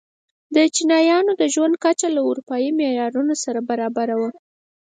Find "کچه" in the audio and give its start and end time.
1.83-2.07